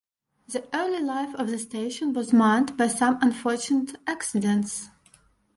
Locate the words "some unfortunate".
2.87-3.97